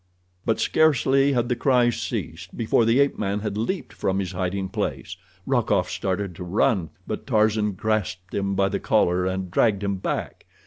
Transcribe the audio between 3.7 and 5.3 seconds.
from his hiding place.